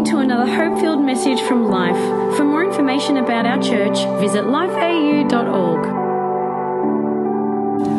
[0.00, 1.96] listening to another hope filled message from Life.
[2.36, 5.84] For more information about our church, visit lifeau.org.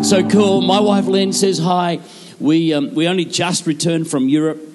[0.06, 0.62] So cool.
[0.62, 2.00] My wife Lynn says hi.
[2.40, 4.72] We, um, we only just returned from Europe.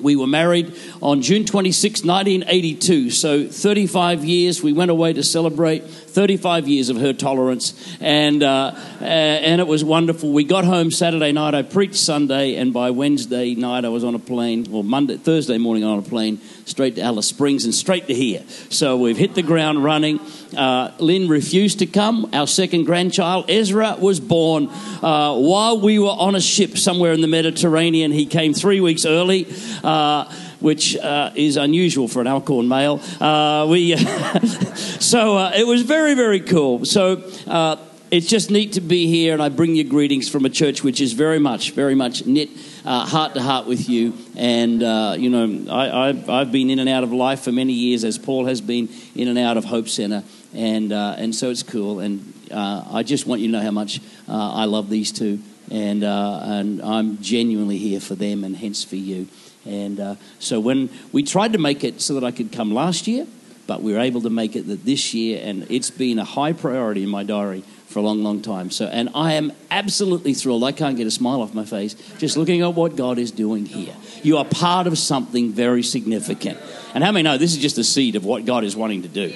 [0.00, 3.10] We were married on June 26, 1982.
[3.10, 4.62] So 35 years.
[4.62, 9.84] We went away to celebrate 35 years of her tolerance, and uh, and it was
[9.84, 10.32] wonderful.
[10.32, 11.54] We got home Saturday night.
[11.54, 14.66] I preached Sunday, and by Wednesday night I was on a plane.
[14.72, 18.42] or Monday, Thursday morning on a plane straight to Alice Springs and straight to here.
[18.70, 20.20] So we've hit the ground running.
[20.56, 22.30] Uh, Lynn refused to come.
[22.32, 27.20] Our second grandchild, Ezra, was born uh, while we were on a ship somewhere in
[27.20, 28.12] the Mediterranean.
[28.12, 29.46] He came three weeks early.
[29.82, 32.98] Uh, which uh, is unusual for an Alcorn male.
[33.20, 36.86] Uh, we, so uh, it was very, very cool.
[36.86, 37.76] So uh,
[38.14, 41.00] it's just neat to be here, and I bring you greetings from a church which
[41.00, 42.48] is very much, very much knit
[42.84, 44.12] uh, heart to heart with you.
[44.36, 48.04] And, uh, you know, I, have been in and out of life for many years,
[48.04, 50.22] as Paul has been in and out of Hope Center.
[50.54, 51.98] And, and so it's cool.
[51.98, 55.40] And I just want you to know how much I love these two.
[55.72, 59.26] And, and I'm genuinely here for them and hence for you.
[59.66, 63.08] And uh, so when we tried to make it so that I could come last
[63.08, 63.26] year,
[63.66, 66.52] but we were able to make it that this year, and it's been a high
[66.52, 68.70] priority in my diary for a long, long time.
[68.70, 70.64] So, and I am absolutely thrilled.
[70.64, 73.66] I can't get a smile off my face just looking at what God is doing
[73.66, 73.94] here.
[74.22, 76.58] You are part of something very significant.
[76.94, 79.08] And how many know this is just the seed of what God is wanting to
[79.08, 79.34] do?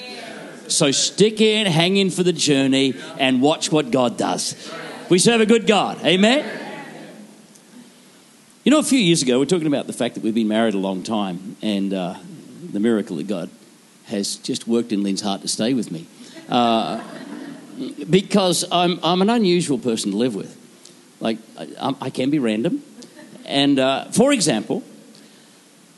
[0.68, 4.70] So stick in, hang in for the journey, and watch what God does.
[5.08, 6.04] We serve a good God.
[6.04, 6.66] Amen.
[8.64, 10.48] You know, a few years ago, we are talking about the fact that we've been
[10.48, 12.16] married a long time and uh,
[12.70, 13.48] the miracle that God
[14.06, 16.06] has just worked in Lynn's heart to stay with me.
[16.48, 17.02] Uh,
[18.08, 20.56] because I'm, I'm an unusual person to live with.
[21.20, 22.82] Like, I, I can be random.
[23.44, 24.82] And uh, for example,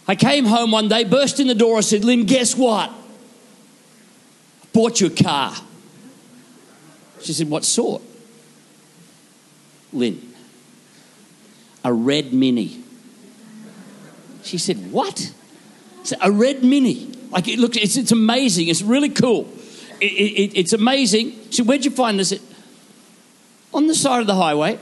[0.06, 2.90] I came home one day, burst in the door, I said, Lynn, guess what?
[2.90, 5.54] I bought you a car.
[7.20, 8.02] She said, What sort?
[9.92, 10.32] Lynn,
[11.84, 12.82] a red mini.
[14.42, 15.32] She said, What?
[16.02, 17.12] Said, a red mini.
[17.30, 18.68] Like it looks, it's, it's amazing.
[18.68, 19.48] It's really cool.
[20.00, 21.52] It, it, it's amazing.
[21.52, 22.38] So, Where'd you find this?
[23.72, 24.78] On the side of the highway.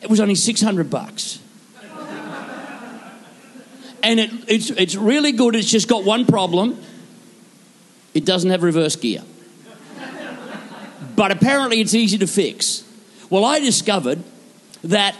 [0.00, 1.38] It was only 600 bucks.
[4.02, 5.56] and it, it's, it's really good.
[5.56, 6.78] It's just got one problem
[8.14, 9.22] it doesn't have reverse gear.
[11.16, 12.84] but apparently it's easy to fix.
[13.28, 14.22] Well, I discovered
[14.84, 15.16] that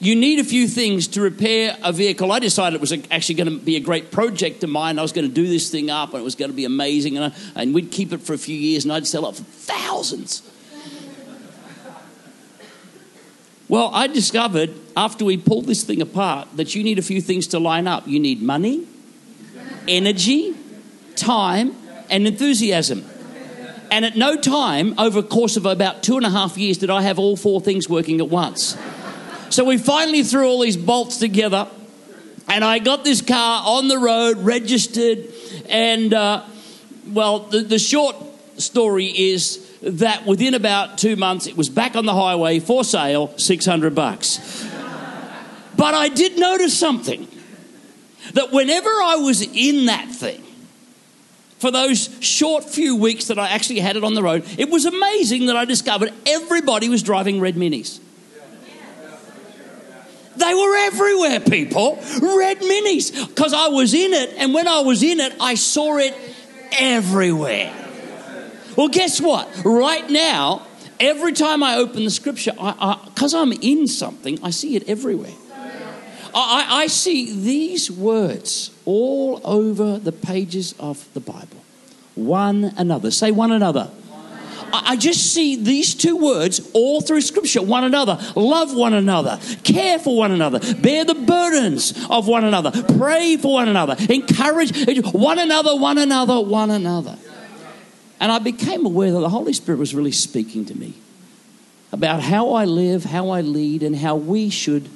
[0.00, 2.30] you need a few things to repair a vehicle.
[2.30, 4.98] I decided it was actually going to be a great project of mine.
[4.98, 7.16] I was going to do this thing up and it was going to be amazing.
[7.16, 9.42] And, I, and we'd keep it for a few years and I'd sell it for
[9.42, 10.48] thousands.
[13.68, 17.48] Well, I discovered after we pulled this thing apart that you need a few things
[17.48, 18.06] to line up.
[18.06, 18.86] You need money,
[19.86, 20.56] energy,
[21.16, 21.74] time,
[22.08, 23.04] and enthusiasm.
[23.90, 26.88] And at no time, over a course of about two and a half years, did
[26.88, 28.76] I have all four things working at once.
[29.50, 31.68] So we finally threw all these bolts together,
[32.48, 35.26] and I got this car on the road, registered,
[35.68, 36.44] and uh,
[37.06, 38.16] well, the, the short
[38.58, 43.36] story is that within about two months it was back on the highway for sale,
[43.38, 44.66] 600 bucks.
[45.76, 47.26] but I did notice something
[48.34, 50.44] that whenever I was in that thing,
[51.58, 54.84] for those short few weeks that I actually had it on the road, it was
[54.84, 58.00] amazing that I discovered everybody was driving red minis.
[60.38, 61.96] They were everywhere, people.
[61.96, 63.28] Red minis.
[63.28, 66.14] Because I was in it, and when I was in it, I saw it
[66.78, 67.74] everywhere.
[68.76, 69.48] Well, guess what?
[69.64, 70.66] Right now,
[71.00, 75.34] every time I open the scripture, because I'm in something, I see it everywhere.
[76.34, 81.64] I, I see these words all over the pages of the Bible.
[82.14, 83.10] One another.
[83.10, 83.90] Say one another.
[84.72, 88.18] I just see these two words all through Scripture one another.
[88.36, 89.38] Love one another.
[89.62, 90.60] Care for one another.
[90.74, 92.70] Bear the burdens of one another.
[92.96, 93.96] Pray for one another.
[94.08, 94.72] Encourage
[95.12, 97.16] one another, one another, one another.
[98.20, 100.94] And I became aware that the Holy Spirit was really speaking to me
[101.92, 104.88] about how I live, how I lead, and how we should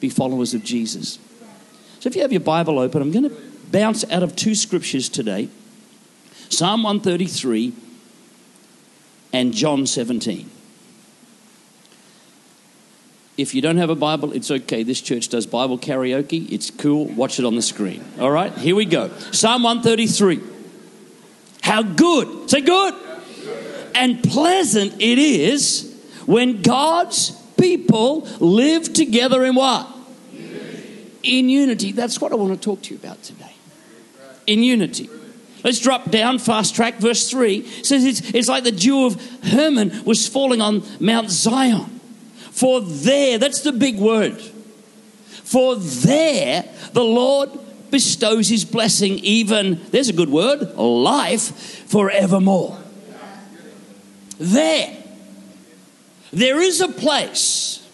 [0.00, 1.18] be followers of Jesus.
[2.00, 3.36] So if you have your Bible open, I'm going to
[3.70, 5.48] bounce out of two scriptures today
[6.48, 7.72] Psalm 133
[9.36, 10.48] and John 17.
[13.36, 14.82] If you don't have a Bible, it's okay.
[14.82, 16.50] This church does Bible karaoke.
[16.50, 17.04] It's cool.
[17.04, 18.02] Watch it on the screen.
[18.18, 19.10] All right, here we go.
[19.32, 20.40] Psalm 133.
[21.60, 22.94] How good, say good,
[23.94, 25.94] and pleasant it is
[26.24, 29.86] when God's people live together in what?
[30.32, 31.12] Unity.
[31.24, 31.92] In unity.
[31.92, 33.52] That's what I want to talk to you about today.
[34.46, 35.10] in unity.
[35.66, 40.04] Let's drop down, fast track, verse 3 says it's, it's like the dew of Hermon
[40.04, 41.86] was falling on Mount Zion.
[42.52, 44.40] For there, that's the big word.
[44.40, 47.50] For there the Lord
[47.90, 52.78] bestows his blessing, even, there's a good word, life forevermore.
[54.38, 54.96] There.
[56.32, 57.84] There is a place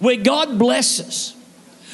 [0.00, 1.36] where God blesses.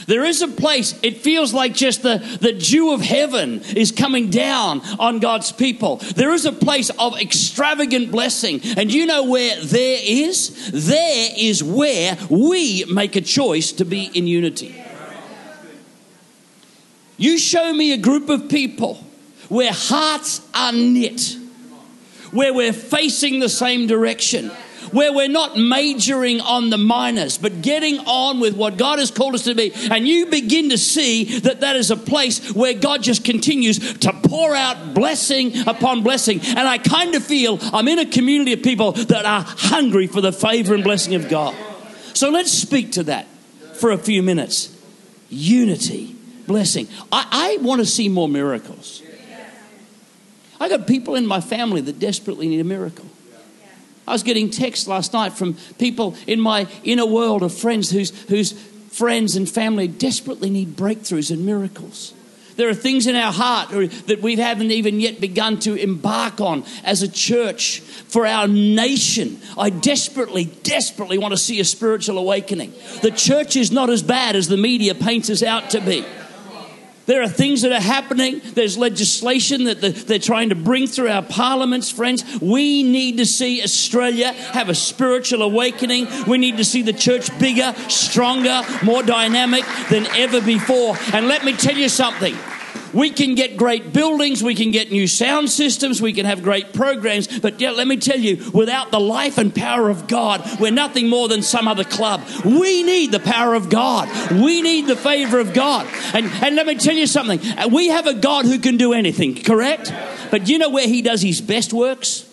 [0.06, 4.30] There is a place, it feels like just the, the dew of heaven is coming
[4.30, 5.96] down on God's people.
[5.96, 8.60] There is a place of extravagant blessing.
[8.76, 10.70] And you know where there is?
[10.72, 14.74] There is where we make a choice to be in unity.
[17.16, 18.94] You show me a group of people
[19.50, 21.36] where hearts are knit,
[22.30, 24.50] where we're facing the same direction,
[24.92, 29.34] where we're not majoring on the minors, but getting on with what God has called
[29.34, 29.72] us to be.
[29.90, 34.12] And you begin to see that that is a place where God just continues to
[34.12, 36.40] pour out blessing upon blessing.
[36.40, 40.20] And I kind of feel I'm in a community of people that are hungry for
[40.20, 41.54] the favor and blessing of God.
[42.14, 43.26] So let's speak to that
[43.74, 44.76] for a few minutes.
[45.28, 46.16] Unity
[46.46, 46.88] blessing.
[47.12, 49.02] I, I want to see more miracles.
[50.58, 53.06] I got people in my family that desperately need a miracle.
[54.10, 58.10] I was getting texts last night from people in my inner world of friends whose,
[58.24, 58.52] whose
[58.90, 62.12] friends and family desperately need breakthroughs and miracles.
[62.56, 66.64] There are things in our heart that we haven't even yet begun to embark on
[66.82, 69.40] as a church for our nation.
[69.56, 72.72] I desperately, desperately want to see a spiritual awakening.
[73.02, 76.04] The church is not as bad as the media paints us out to be.
[77.10, 78.40] There are things that are happening.
[78.54, 82.24] There's legislation that they're trying to bring through our parliaments, friends.
[82.40, 86.06] We need to see Australia have a spiritual awakening.
[86.28, 90.96] We need to see the church bigger, stronger, more dynamic than ever before.
[91.12, 92.36] And let me tell you something.
[92.92, 96.72] We can get great buildings, we can get new sound systems, we can have great
[96.72, 100.72] programs, but yeah, let me tell you, without the life and power of God, we're
[100.72, 102.22] nothing more than some other club.
[102.44, 104.08] We need the power of God.
[104.32, 105.86] We need the favor of God.
[106.14, 107.40] And, and let me tell you something.
[107.56, 109.92] Uh, we have a God who can do anything, correct?
[110.30, 112.28] But you know where he does his best works?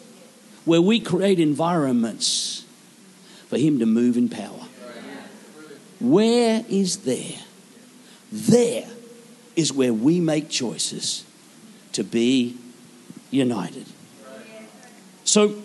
[0.65, 2.65] Where we create environments
[3.48, 4.65] for him to move in power.
[6.00, 7.39] Where is there?
[8.31, 8.88] There
[9.57, 11.25] is where we make choices
[11.92, 12.56] to be
[13.31, 13.86] united.
[15.25, 15.62] So,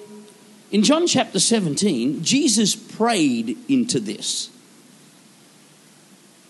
[0.73, 4.51] in John chapter 17, Jesus prayed into this.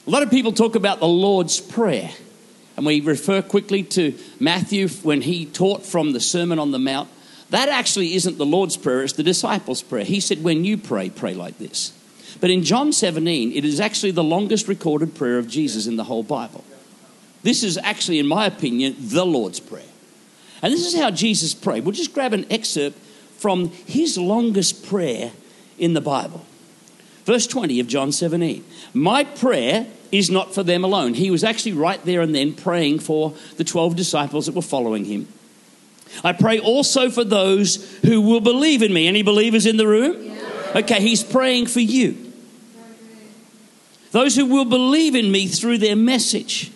[0.07, 2.11] A lot of people talk about the Lord's Prayer,
[2.77, 7.09] and we refer quickly to Matthew when he taught from the Sermon on the Mount.
[7.51, 10.05] That actually isn't the Lord's Prayer, it's the disciples' prayer.
[10.05, 11.93] He said, When you pray, pray like this.
[12.41, 16.05] But in John 17, it is actually the longest recorded prayer of Jesus in the
[16.05, 16.65] whole Bible.
[17.43, 19.83] This is actually, in my opinion, the Lord's Prayer.
[20.63, 21.85] And this is how Jesus prayed.
[21.85, 22.97] We'll just grab an excerpt
[23.39, 25.33] from his longest prayer
[25.77, 26.45] in the Bible.
[27.25, 28.65] Verse 20 of John 17.
[28.95, 31.15] My prayer is not for them alone.
[31.15, 35.05] He was actually right there and then praying for the 12 disciples that were following
[35.05, 35.27] him.
[36.23, 39.09] I pray also for those who will believe in me.
[39.09, 40.39] Any believers in the room?
[40.77, 42.33] Okay, he's praying for you.
[44.11, 46.71] Those who will believe in me through their message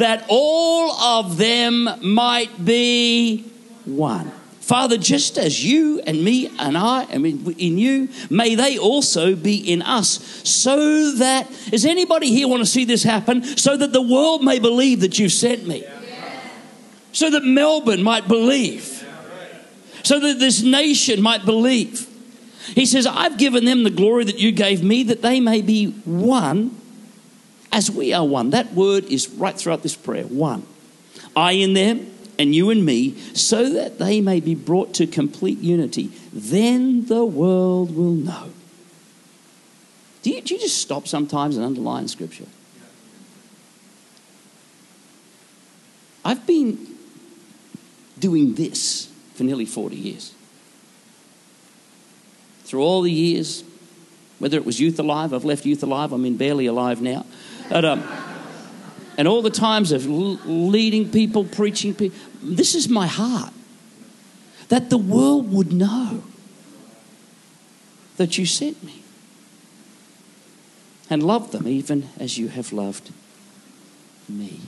[0.00, 3.44] that all of them might be
[3.84, 4.32] one.
[4.60, 9.56] Father, just as you and me and I am in you, may they also be
[9.56, 13.42] in us, so that, does anybody here want to see this happen?
[13.42, 15.84] So that the world may believe that you've sent me.
[17.12, 19.04] So that Melbourne might believe.
[20.04, 22.06] So that this nation might believe.
[22.74, 25.90] He says, I've given them the glory that you gave me, that they may be
[26.04, 26.79] one
[27.72, 28.50] as we are one.
[28.50, 30.66] That word is right throughout this prayer one.
[31.36, 35.58] I in them and you and me, so that they may be brought to complete
[35.58, 36.10] unity.
[36.32, 38.50] Then the world will know.
[40.22, 42.46] Do you, do you just stop sometimes and underline scripture?
[46.24, 46.86] I've been
[48.18, 50.34] doing this for nearly 40 years.
[52.64, 53.64] Through all the years,
[54.38, 57.26] whether it was Youth Alive, I've left Youth Alive, I'm in Barely Alive now.
[57.70, 58.08] And, um,
[59.16, 63.52] and all the times of leading people, preaching people, this is my heart.
[64.68, 66.22] That the world would know
[68.16, 69.02] that you sent me
[71.08, 73.10] and love them even as you have loved
[74.28, 74.60] me.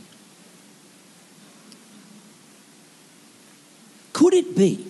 [4.12, 4.86] Could it be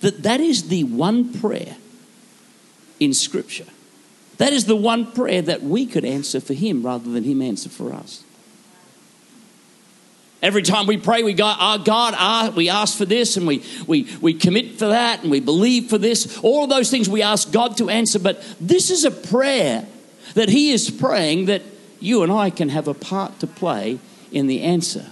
[0.00, 1.76] that that is the one prayer
[3.00, 3.66] in Scripture
[4.38, 7.68] that is the one prayer that we could answer for him rather than him answer
[7.68, 8.24] for us.
[10.40, 13.64] Every time we pray, we go, oh God, ah, we ask for this and we,
[13.88, 16.38] we, we commit for that and we believe for this.
[16.38, 18.20] All of those things we ask God to answer.
[18.20, 19.84] But this is a prayer
[20.34, 21.62] that He is praying that
[21.98, 23.98] you and I can have a part to play
[24.30, 25.06] in the answer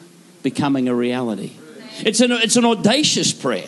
[0.45, 1.52] becoming a reality.
[2.04, 3.66] It's an, it's an audacious prayer,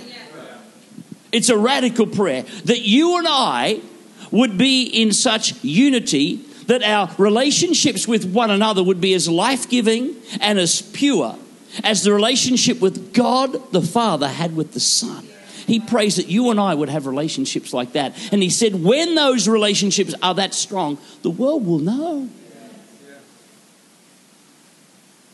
[1.33, 3.81] it's a radical prayer that you and I
[4.31, 9.69] would be in such unity that our relationships with one another would be as life
[9.69, 11.37] giving and as pure
[11.83, 15.27] as the relationship with God the Father had with the Son.
[15.67, 18.15] He prays that you and I would have relationships like that.
[18.33, 22.29] And he said, when those relationships are that strong, the world will know.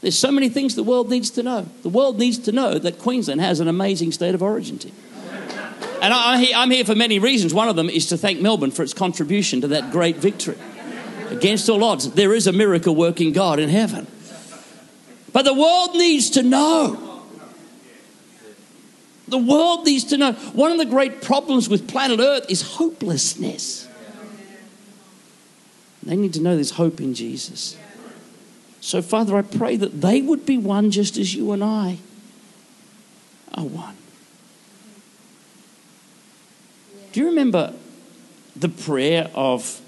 [0.00, 1.66] There's so many things the world needs to know.
[1.82, 4.92] The world needs to know that Queensland has an amazing state of origin team.
[6.04, 7.54] And I'm here for many reasons.
[7.54, 10.58] One of them is to thank Melbourne for its contribution to that great victory.
[11.30, 14.06] Against all odds, there is a miracle working God in heaven.
[15.32, 17.22] But the world needs to know.
[19.28, 20.32] The world needs to know.
[20.52, 23.88] One of the great problems with planet Earth is hopelessness.
[26.02, 27.78] They need to know there's hope in Jesus.
[28.82, 31.96] So, Father, I pray that they would be one just as you and I
[33.54, 33.96] are one.
[37.14, 37.72] Do you remember
[38.56, 39.80] the prayer of,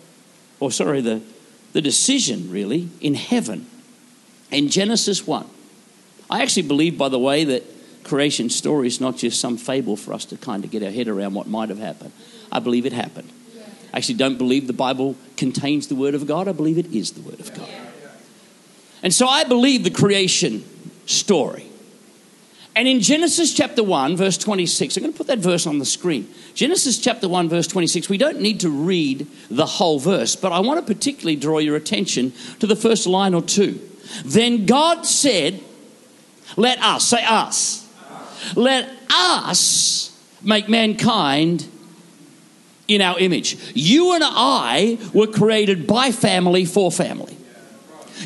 [0.61, 1.23] or sorry, the,
[1.73, 3.67] the decision really in heaven
[4.53, 5.45] in Genesis 1,
[6.31, 7.65] I actually believe, by the way, that
[8.05, 11.09] creation story is not just some fable for us to kind of get our head
[11.09, 12.13] around what might have happened.
[12.53, 13.29] I believe it happened.
[13.93, 16.47] I actually don't believe the Bible contains the Word of God.
[16.47, 17.69] I believe it is the Word of God.
[19.03, 20.65] And so I believe the creation
[21.07, 21.67] story.
[22.77, 25.87] And in Genesis chapter 1, verse 26, I'm going to put that verse on the
[25.87, 26.29] screen.
[26.53, 30.61] Genesis chapter 1, verse 26, we don't need to read the whole verse, but I
[30.61, 33.81] want to particularly draw your attention to the first line or two.
[34.27, 35.59] Then God said,
[36.59, 37.91] Let us, say us,
[38.55, 41.67] let us make mankind
[42.89, 43.57] in our image.
[43.75, 47.39] You and I were created by family for family.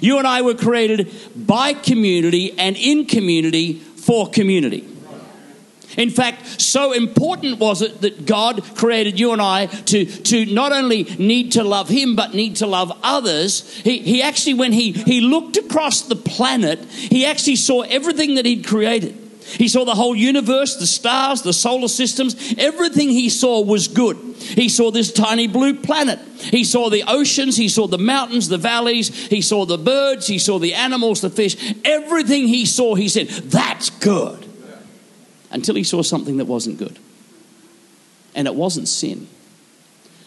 [0.01, 4.85] You and I were created by community and in community for community.
[5.97, 10.73] In fact, so important was it that God created you and I to, to not
[10.73, 13.73] only need to love Him, but need to love others.
[13.83, 18.47] He, he actually, when he, he looked across the planet, he actually saw everything that
[18.47, 19.30] He'd created.
[19.57, 22.55] He saw the whole universe, the stars, the solar systems.
[22.59, 24.17] Everything he saw was good.
[24.17, 26.19] He saw this tiny blue planet.
[26.39, 27.57] He saw the oceans.
[27.57, 29.09] He saw the mountains, the valleys.
[29.29, 30.27] He saw the birds.
[30.27, 31.75] He saw the animals, the fish.
[31.85, 34.47] Everything he saw, he said, That's good
[35.51, 36.99] until he saw something that wasn't good.
[38.35, 39.27] And it wasn't sin.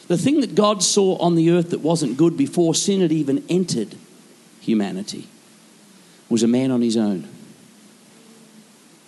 [0.08, 3.44] The thing that God saw on the earth that wasn't good before sin had even
[3.48, 3.96] entered
[4.60, 5.27] humanity
[6.30, 7.27] was a man on his own.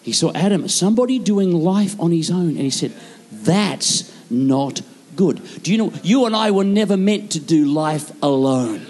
[0.06, 2.94] He saw Adam, somebody doing life on his own, and he said,
[3.32, 4.84] That's not
[5.16, 5.42] good.
[5.64, 8.86] Do you know, you and I were never meant to do life alone.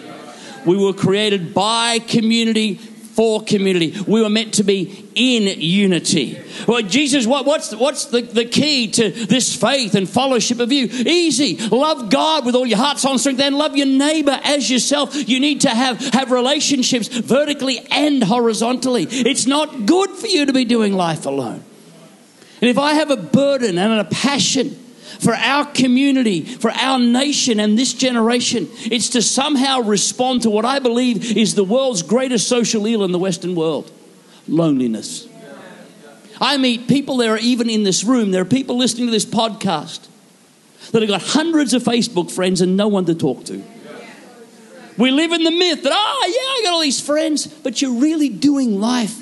[0.65, 2.81] We were created by community,
[3.15, 3.95] for community.
[4.05, 6.37] We were meant to be in unity.
[6.67, 10.87] Well, Jesus, what, what's, what's the, the key to this faith and fellowship of you?
[10.87, 11.55] Easy.
[11.69, 15.15] Love God with all your heart, soul, and strength, and love your neighbor as yourself.
[15.29, 19.03] You need to have, have relationships vertically and horizontally.
[19.09, 21.63] It's not good for you to be doing life alone.
[22.61, 24.77] And if I have a burden and a passion,
[25.19, 28.67] for our community, for our nation and this generation.
[28.85, 33.11] It's to somehow respond to what I believe is the world's greatest social ill in
[33.11, 33.91] the Western world
[34.47, 35.27] loneliness.
[36.39, 39.25] I meet people that are even in this room, there are people listening to this
[39.25, 40.07] podcast
[40.91, 43.63] that have got hundreds of Facebook friends and no one to talk to.
[44.97, 47.99] We live in the myth that, oh, yeah, I got all these friends, but you're
[47.99, 49.21] really doing life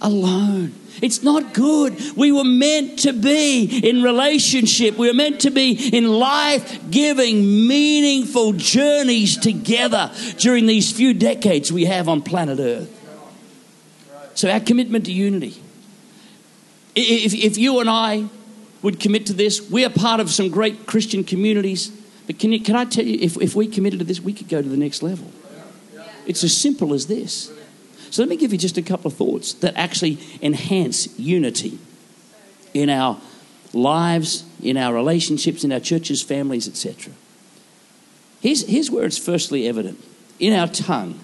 [0.00, 0.74] alone.
[1.02, 1.98] It's not good.
[2.16, 4.96] We were meant to be in relationship.
[4.96, 11.72] We were meant to be in life giving, meaningful journeys together during these few decades
[11.72, 12.96] we have on planet Earth.
[14.34, 15.60] So, our commitment to unity.
[16.94, 18.28] If, if you and I
[18.82, 21.88] would commit to this, we are part of some great Christian communities.
[22.26, 24.48] But can, you, can I tell you, if, if we committed to this, we could
[24.48, 25.30] go to the next level.
[26.26, 27.52] It's as simple as this.
[28.10, 31.78] So let me give you just a couple of thoughts that actually enhance unity
[32.74, 33.20] in our
[33.72, 37.12] lives, in our relationships, in our churches, families, etc.
[38.40, 40.02] Here's, here's where it's firstly evident
[40.38, 41.20] in our tongue.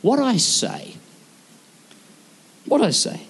[0.00, 0.96] What I say,
[2.64, 3.26] what I say.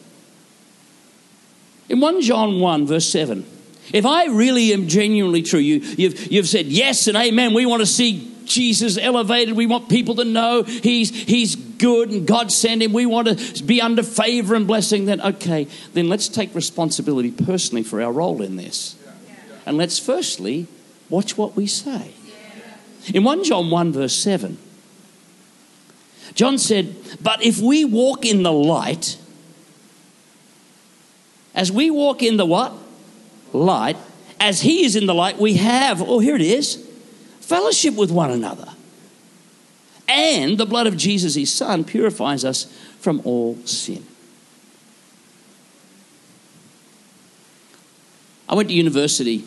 [1.88, 3.44] In 1 John 1, verse 7,
[3.92, 7.80] if I really am genuinely true, you, you've, you've said yes and amen, we want
[7.80, 9.56] to see Jesus elevated.
[9.56, 12.92] We want people to know he's, he's good and God sent him.
[12.92, 15.04] We want to be under favor and blessing.
[15.04, 18.96] Then, okay, then let's take responsibility personally for our role in this.
[19.66, 20.68] And let's firstly
[21.10, 22.12] watch what we say.
[23.12, 24.56] In 1 John 1, verse 7,
[26.34, 29.18] John said, But if we walk in the light,
[31.52, 32.72] as we walk in the what?
[33.52, 33.96] Light,
[34.38, 36.76] as he is in the light, we have, oh, here it is,
[37.40, 38.68] fellowship with one another.
[40.12, 42.64] And the blood of Jesus, his son, purifies us
[43.00, 44.04] from all sin.
[48.46, 49.42] I went to university,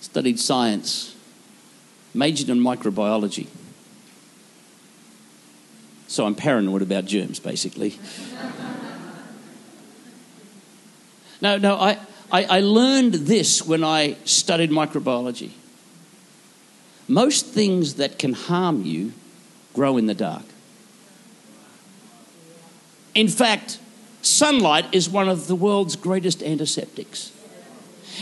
[0.00, 1.14] studied science,
[2.14, 3.46] majored in microbiology.
[6.06, 7.98] So I'm paranoid about germs, basically.
[11.42, 11.98] no, no, I,
[12.32, 15.50] I, I learned this when I studied microbiology.
[17.08, 19.12] Most things that can harm you
[19.74, 20.44] grow in the dark.
[23.14, 23.78] In fact,
[24.22, 27.30] sunlight is one of the world's greatest antiseptics.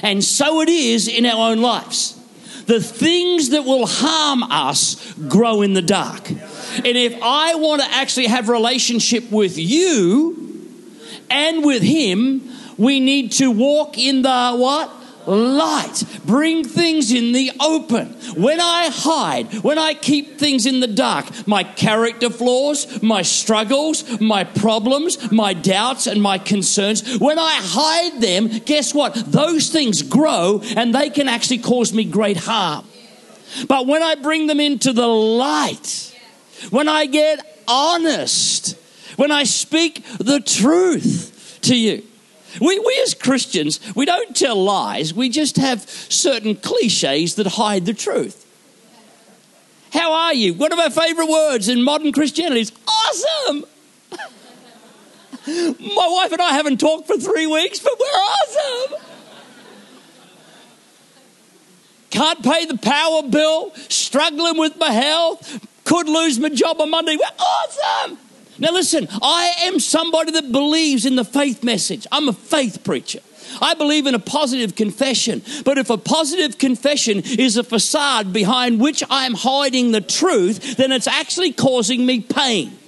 [0.02, 2.18] And so it is in our own lives.
[2.66, 6.30] The things that will harm us grow in the dark.
[6.30, 10.68] And if I want to actually have relationship with you
[11.28, 12.48] and with him,
[12.78, 14.90] we need to walk in the what?
[15.26, 16.04] Light.
[16.24, 18.08] Bring things in the open.
[18.36, 24.20] When I hide, when I keep things in the dark, my character flaws, my struggles,
[24.20, 29.14] my problems, my doubts, and my concerns, when I hide them, guess what?
[29.14, 32.86] Those things grow and they can actually cause me great harm.
[33.68, 36.18] But when I bring them into the light,
[36.70, 38.76] when I get honest,
[39.16, 42.02] when I speak the truth to you,
[42.60, 47.86] we, we as Christians, we don't tell lies, we just have certain cliches that hide
[47.86, 48.46] the truth.
[49.92, 50.54] How are you?
[50.54, 53.64] One of our favorite words in modern Christianity is awesome.
[55.46, 59.00] My wife and I haven't talked for three weeks, but we're awesome.
[62.10, 67.16] Can't pay the power bill, struggling with my health, could lose my job on Monday.
[67.16, 68.18] We're awesome.
[68.62, 72.06] Now, listen, I am somebody that believes in the faith message.
[72.12, 73.18] I'm a faith preacher.
[73.60, 75.42] I believe in a positive confession.
[75.64, 80.92] But if a positive confession is a facade behind which I'm hiding the truth, then
[80.92, 82.78] it's actually causing me pain.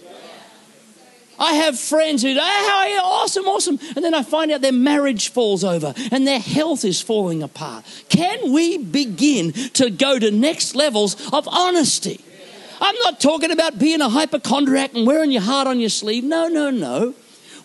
[1.40, 3.00] I have friends who, hey, how are you?
[3.00, 3.80] Awesome, awesome.
[3.96, 7.84] And then I find out their marriage falls over and their health is falling apart.
[8.08, 12.24] Can we begin to go to next levels of honesty?
[12.80, 16.24] I'm not talking about being a hypochondriac and wearing your heart on your sleeve.
[16.24, 17.14] No, no, no.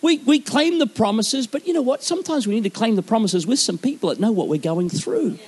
[0.02, 2.02] We, we claim the promises, but you know what?
[2.02, 4.88] Sometimes we need to claim the promises with some people that know what we're going
[4.88, 5.38] through.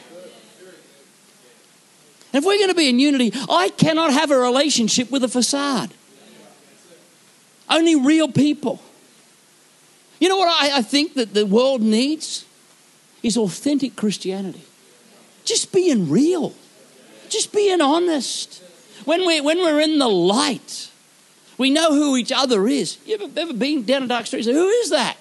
[2.35, 5.29] And if we're going to be in unity, I cannot have a relationship with a
[5.29, 5.93] facade.
[7.69, 8.83] Only real people.
[10.19, 12.45] You know what I, I think that the world needs?
[13.23, 14.63] Is authentic Christianity.
[15.45, 16.55] Just being real.
[17.29, 18.62] Just being honest.
[19.05, 20.91] When, we, when we're in the light,
[21.59, 22.99] we know who each other is.
[23.07, 25.17] You ever, ever been down a dark street and say, Who is that?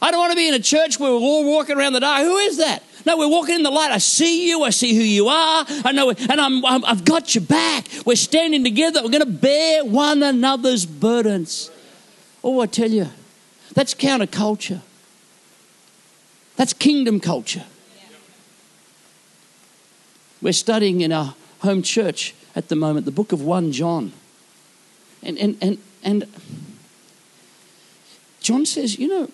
[0.00, 2.22] I don't want to be in a church where we're all walking around the dark.
[2.22, 2.82] Who is that?
[3.06, 3.92] No, we're walking in the light.
[3.92, 4.62] I see you.
[4.64, 5.64] I see who you are.
[5.68, 7.86] I know, and I'm, i have got your back.
[8.04, 9.00] We're standing together.
[9.02, 11.70] We're going to bear one another's burdens.
[12.42, 13.08] Oh, I tell you,
[13.74, 14.80] that's counterculture.
[16.56, 17.64] That's kingdom culture.
[20.40, 24.12] We're studying in our home church at the moment, the book of 1 John.
[25.22, 26.26] And, and, and, and
[28.40, 29.30] John says, you know,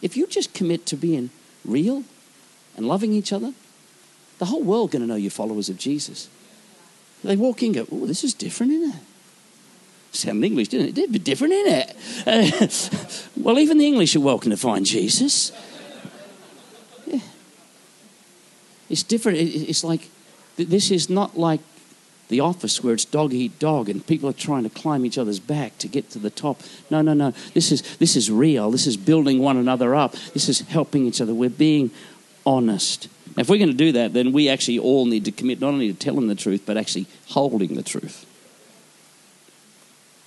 [0.00, 1.30] if you just commit to being
[1.64, 2.04] real
[2.76, 3.52] and loving each other,
[4.38, 6.28] the whole world going to know you're followers of Jesus.
[7.24, 9.02] They walk in go, oh, this is different, isn't it?
[10.12, 10.98] Sound English, didn't it?
[10.98, 13.22] It'd be different, isn't it?
[13.36, 15.52] Well, even the English are welcome to find Jesus.
[17.06, 17.20] Yeah.
[18.90, 19.38] It's different.
[19.38, 20.08] It's like,
[20.56, 21.60] this is not like
[22.28, 25.38] the office where it's dog eat dog and people are trying to climb each other's
[25.38, 26.60] back to get to the top.
[26.90, 27.32] No, no, no.
[27.54, 28.70] This is this is real.
[28.70, 30.12] This is building one another up.
[30.34, 31.34] This is helping each other.
[31.34, 31.90] We're being
[32.44, 33.08] honest.
[33.36, 35.68] Now, if we're going to do that, then we actually all need to commit not
[35.68, 38.24] only to telling the truth, but actually holding the truth.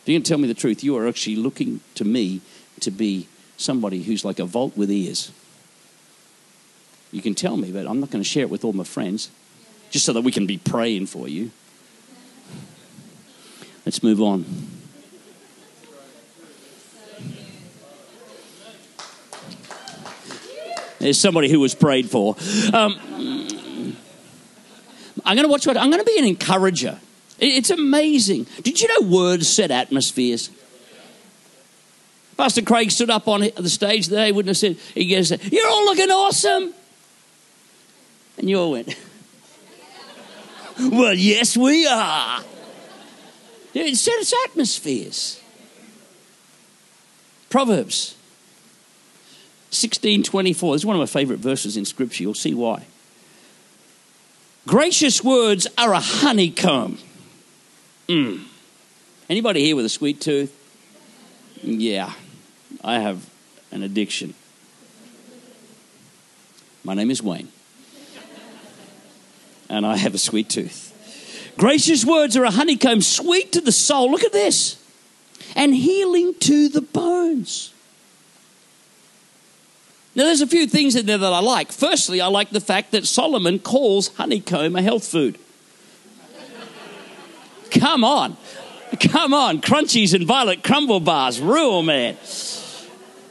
[0.04, 2.42] If you can tell me the truth, you are actually looking to me
[2.82, 5.32] to be somebody who's like a vault with ears.
[7.12, 9.30] You can tell me, but I'm not going to share it with all my friends
[9.90, 11.52] just so that we can be praying for you.
[13.90, 14.46] Let's move on.
[21.00, 22.36] There's somebody who was prayed for.
[22.72, 23.00] Um,
[25.26, 27.00] I'm going to watch what I'm going to be an encourager.
[27.40, 28.46] It's amazing.
[28.62, 30.52] Did you know words set atmospheres?
[32.38, 35.86] Pastor Craig stood up on the stage today, wouldn't have said, he goes, You're all
[35.86, 36.76] looking awesome.
[38.38, 38.96] And you all went,
[40.80, 42.44] Well, yes, we are.
[43.74, 45.42] It sets atmospheres.
[47.50, 48.16] Proverbs
[49.70, 50.76] 1624.
[50.76, 52.24] This is one of my favorite verses in Scripture.
[52.24, 52.86] You'll see why.
[54.68, 56.98] Gracious words are a honeycomb.
[58.08, 58.46] Mm.
[59.30, 60.56] Anybody here with a sweet tooth?
[61.62, 62.14] Yeah,
[62.84, 63.30] I have
[63.72, 64.34] an addiction.
[66.84, 67.50] My name is Wayne.
[69.70, 70.89] And I have a sweet tooth.
[71.60, 74.10] Gracious words are a honeycomb, sweet to the soul.
[74.10, 74.82] Look at this.
[75.58, 77.74] And healing to the bones.
[80.16, 81.74] Now, there's a few things in there that I like.
[81.74, 85.38] Firstly, I like the fact that Solomon calls honeycomb a health food.
[87.72, 88.38] Come on.
[89.12, 89.60] Come on.
[89.60, 91.42] Crunchies and violet crumble bars.
[91.42, 92.16] Rule, man.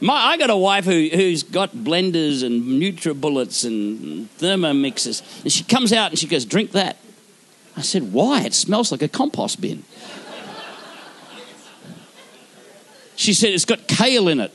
[0.03, 5.23] My, I got a wife who, who's got blenders and NutriBullets and Thermomixes.
[5.45, 6.99] And she comes out and she goes, Drink that.
[7.79, 8.43] I said, Why?
[8.43, 9.85] It smells like a compost bin.
[13.17, 14.53] she said, It's got kale in it.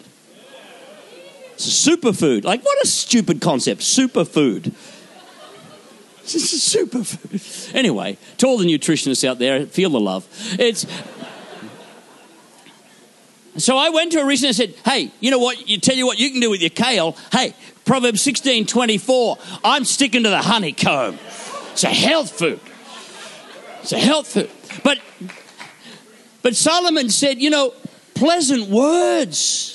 [1.54, 2.44] It's a superfood.
[2.44, 3.82] Like, what a stupid concept.
[3.82, 4.74] Superfood.
[6.24, 7.76] It's a superfood.
[7.76, 10.28] Anyway, to all the nutritionists out there, feel the love.
[10.60, 10.86] It's.
[13.58, 15.70] So I went to her recently and said, Hey, you know what?
[15.70, 17.16] You tell you what you can do with your kale.
[17.32, 17.54] Hey,
[17.86, 21.20] Proverbs 16 24, I'm sticking to the honeycomb.
[21.74, 22.60] It's a health food.
[23.84, 24.50] It's a health food.
[24.84, 25.00] But
[26.42, 27.74] but Solomon said, you know,
[28.16, 29.74] pleasant words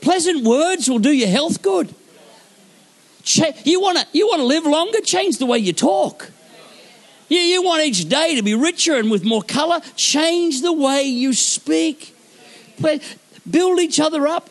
[0.00, 1.94] Pleasant words will do your health good.
[3.64, 5.00] You want to you want to live longer?
[5.00, 6.30] Change the way you talk.
[7.28, 9.80] You, you want each day to be richer and with more color?
[9.94, 12.16] Change the way you speak.
[13.48, 14.50] Build each other up.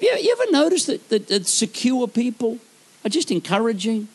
[0.00, 2.58] You, you ever notice that, that, that secure people
[3.04, 4.08] are just encouraging?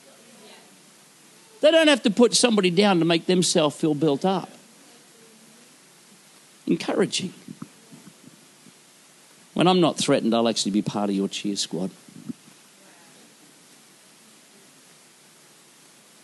[1.64, 4.50] They don't have to put somebody down to make themselves feel built up.
[6.68, 7.34] Encouraging.
[9.54, 11.92] When I'm not threatened, I'll actually be part of your cheer squad.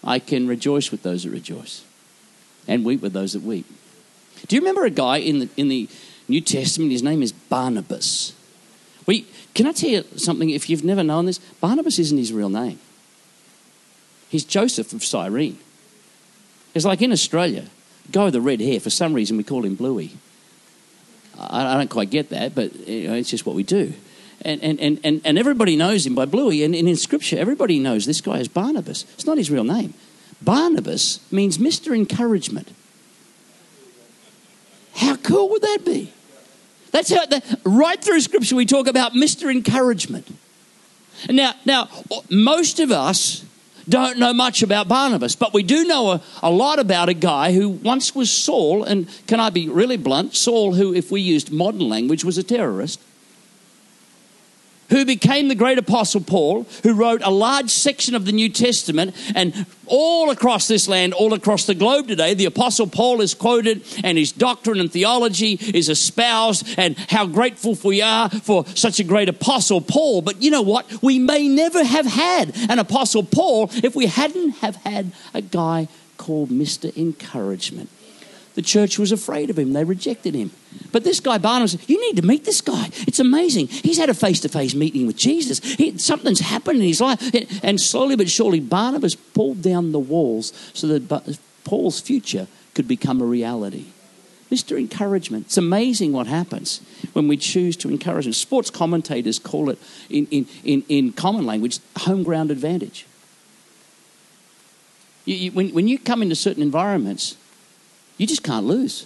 [0.04, 1.86] I can rejoice with those that rejoice
[2.68, 3.66] and weep with those that weep.
[4.50, 5.88] Do you remember a guy in the, in the
[6.28, 6.92] New Testament?
[6.92, 8.34] His name is Barnabas.
[9.06, 10.50] We, can I tell you something?
[10.50, 12.80] If you've never known this, Barnabas isn't his real name.
[14.30, 15.58] He's Joseph of Cyrene.
[16.76, 17.66] It's like in Australia,
[18.12, 20.12] guy with the red hair, for some reason we call him Bluey.
[21.38, 23.94] I, I don't quite get that, but you know, it's just what we do.
[24.42, 26.64] And, and, and, and, everybody knows him by Bluey.
[26.64, 29.04] And, and in Scripture, everybody knows this guy is Barnabas.
[29.16, 29.94] It's not his real name.
[30.42, 31.94] Barnabas means Mr.
[31.94, 32.72] Encouragement.
[34.96, 36.14] How cool would that be?
[36.92, 39.52] That's how, that, right through Scripture, we talk about Mr.
[39.52, 40.28] Encouragement.
[41.30, 41.90] Now, now,
[42.30, 43.44] most of us
[43.90, 47.54] don't know much about Barnabas, but we do know a, a, lot about a guy
[47.54, 50.36] who once was Saul, and can I be really blunt?
[50.36, 53.02] Saul, who, if we used modern language, was a terrorist
[54.90, 59.16] who became the great apostle Paul, who wrote a large section of the New Testament,
[59.36, 63.84] and all across this land, all across the globe today, the apostle Paul is quoted,
[64.04, 69.04] and his doctrine and theology is espoused, and how grateful we are for such a
[69.04, 70.22] great apostle Paul.
[70.22, 71.02] But you know what?
[71.02, 75.88] We may never have had an apostle Paul if we hadn't have had a guy
[76.18, 76.96] called Mr.
[76.98, 77.90] Encouragement.
[78.56, 80.52] The church was afraid of him, they rejected him.
[80.92, 82.90] But this guy, Barnabas, you need to meet this guy.
[83.08, 83.68] It's amazing.
[83.68, 85.60] He's had a face to face meeting with Jesus.
[85.60, 87.20] He, something's happened in his life.
[87.64, 93.22] And slowly but surely, Barnabas pulled down the walls so that Paul's future could become
[93.22, 93.86] a reality.
[94.52, 94.80] Mr.
[94.80, 95.46] Encouragement.
[95.46, 96.82] It's amazing what happens
[97.14, 98.34] when we choose to encourage him.
[98.34, 99.78] Sports commentators call it,
[100.10, 103.06] in, in, in, in common language, home ground advantage.
[105.26, 107.38] You, you, when, when you come into certain environments,
[108.18, 109.06] you just can't lose.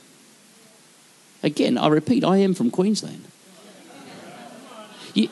[1.44, 3.26] Again, I repeat, I am from Queensland.
[5.14, 5.28] You,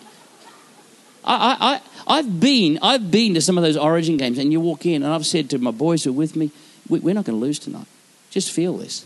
[1.24, 4.86] I, I, I've been, I've been to some of those Origin games, and you walk
[4.86, 6.52] in, and I've said to my boys who are with me,
[6.90, 7.88] we're not going to lose tonight.
[8.30, 9.06] Just feel this.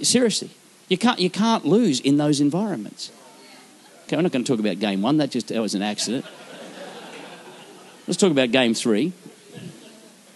[0.00, 0.50] Seriously,
[0.88, 3.10] you can't, you can't lose in those environments.
[4.04, 5.16] Okay, we're not going to talk about game one.
[5.16, 6.24] That just that was an accident.
[8.06, 9.12] Let's talk about game three.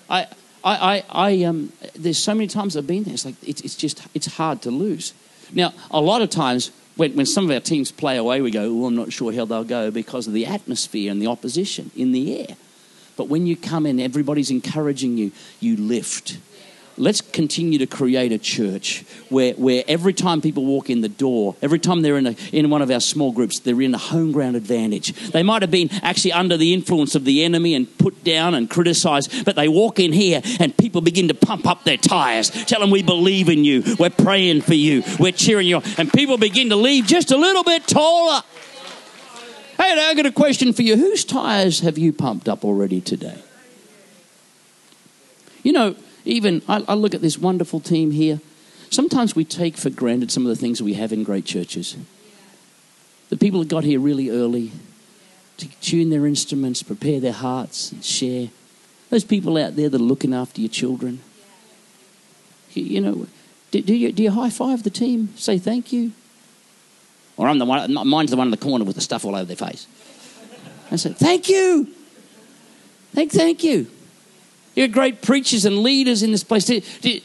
[0.09, 0.27] I,
[0.65, 3.15] I, I, I um, there's so many times I've been there.
[3.15, 5.13] It's like it's, it's just it's hard to lose.
[5.53, 8.65] Now, a lot of times when, when some of our teams play away, we go,
[8.65, 12.13] "Oh, I'm not sure how they'll go because of the atmosphere and the opposition in
[12.13, 12.57] the air."
[13.17, 15.33] But when you come in, everybody's encouraging you.
[15.61, 16.39] You lift.
[16.99, 21.57] Let's continue to create a church where, where every time people walk in the door,
[21.63, 24.33] every time they're in, a, in one of our small groups, they're in a home
[24.33, 25.13] ground advantage.
[25.31, 28.69] They might have been actually under the influence of the enemy and put down and
[28.69, 32.81] criticized, but they walk in here and people begin to pump up their tires, tell
[32.81, 36.39] them we believe in you, we're praying for you, we're cheering you on, and people
[36.39, 38.43] begin to leave just a little bit taller.
[39.77, 40.97] Hey, now I've got a question for you.
[40.97, 43.39] Whose tires have you pumped up already today?
[45.63, 48.41] You know, even I, I look at this wonderful team here.
[48.91, 51.97] Sometimes we take for granted some of the things we have in great churches.
[53.31, 54.73] The people that got here really early
[55.57, 58.51] to tune their instruments, prepare their hearts, and share.
[59.11, 61.21] Those people out there that are looking after your children.
[62.75, 63.27] You know,
[63.71, 65.31] do, do, you, do you high five the team?
[65.37, 66.13] Say thank you?
[67.37, 69.45] Or I'm the one, mine's the one in the corner with the stuff all over
[69.45, 69.87] their face.
[70.91, 71.89] I said, thank you.
[73.15, 73.91] Thank, thank you.
[74.77, 76.71] You're great preachers and leaders in this place.
[76.71, 77.23] A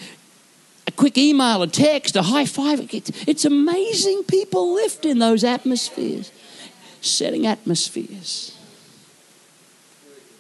[0.96, 2.90] quick email, a text, a high five.
[2.92, 6.32] It's amazing people lift in those atmospheres,
[7.02, 8.58] setting atmospheres.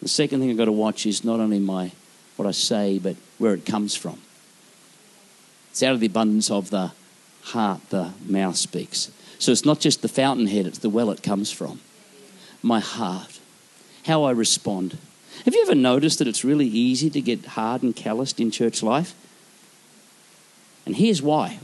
[0.02, 1.91] The second thing I've got to watch is not only my
[2.38, 4.19] what I say, but where it comes from.
[5.69, 6.91] It's out of the abundance of the
[7.43, 9.12] heart the mouth speaks.
[9.38, 11.82] So it's not just the fountainhead, it's the well it comes from.
[12.63, 13.39] My heart,
[14.06, 14.97] how I respond.
[15.45, 18.84] Have you ever noticed that it's really easy to get hard and calloused in church
[18.84, 19.15] life?
[20.86, 21.60] And here's why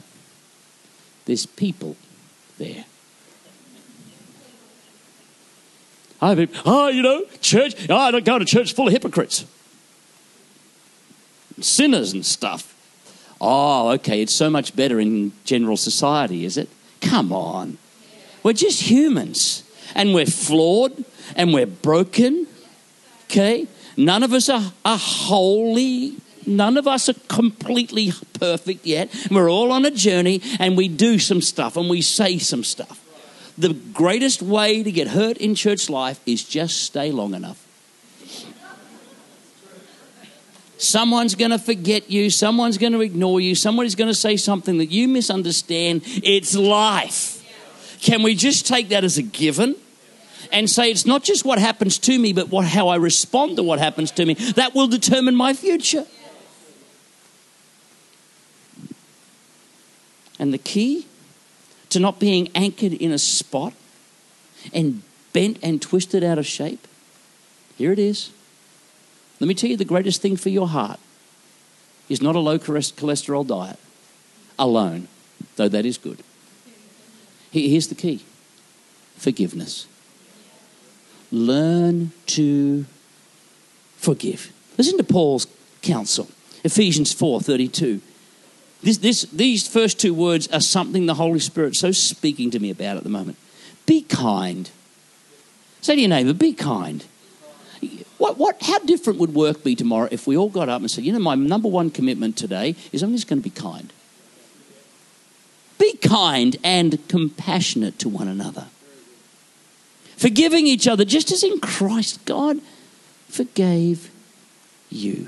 [1.26, 1.96] there's people
[2.58, 2.86] there.
[6.20, 9.46] I oh, you know, church, oh, I don't go to church full of hypocrites,
[11.62, 12.74] sinners and stuff.
[13.40, 16.70] Oh, okay, it's so much better in general society, is it?
[17.02, 17.78] Come on.
[18.42, 19.64] We're just humans
[19.94, 22.47] and we're flawed and we're broken
[23.30, 23.68] Okay?
[23.98, 26.18] None of us are, are holy.
[26.46, 29.14] None of us are completely perfect yet.
[29.30, 33.04] We're all on a journey and we do some stuff and we say some stuff.
[33.58, 37.64] The greatest way to get hurt in church life is just stay long enough.
[40.78, 42.30] Someone's going to forget you.
[42.30, 43.56] Someone's going to ignore you.
[43.56, 46.04] Somebody's going to say something that you misunderstand.
[46.06, 47.34] It's life.
[48.00, 49.76] Can we just take that as a given?
[50.52, 53.64] And say it's not just what happens to me, but what, how I respond to
[53.64, 54.34] what happens to me.
[54.34, 56.06] That will determine my future.
[60.40, 61.08] And the key
[61.90, 63.74] to not being anchored in a spot
[64.74, 65.02] and
[65.34, 66.88] bent and twisted out of shape,
[67.78, 68.32] here it is.
[69.40, 71.00] Let me tell you the greatest thing for your heart
[72.10, 73.80] is not a low cholesterol diet
[74.58, 75.08] alone,
[75.56, 76.24] though that is good.
[77.52, 78.24] Here's the key
[79.16, 79.88] forgiveness
[81.32, 82.86] learn to
[83.98, 84.52] forgive.
[84.78, 85.48] Listen to Paul's
[85.82, 86.28] counsel.
[86.64, 88.02] Ephesians 4:32.
[88.84, 92.70] This, this, these first two words are something the Holy Spirit's so speaking to me
[92.70, 93.38] about at the moment.
[93.86, 94.70] Be kind.
[95.82, 97.04] Say to your neighbor, be kind.
[98.18, 101.04] What, what, how different would work be tomorrow if we all got up and said,
[101.04, 103.92] you know, my number one commitment today is I'm just going to be kind.
[105.80, 108.68] Be kind and compassionate to one another
[110.18, 112.60] forgiving each other, just as in Christ God
[113.30, 114.12] forgave
[114.90, 115.28] you.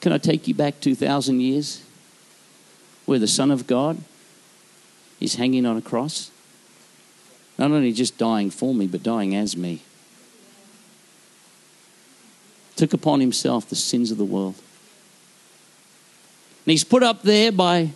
[0.00, 1.82] Can I take you back 2,000 years
[3.04, 3.98] where the Son of God
[5.20, 6.30] is hanging on a cross?
[7.58, 9.82] Not only just dying for me, but dying as me.
[12.76, 14.54] Took upon himself the sins of the world.
[16.64, 17.90] And he's put up there by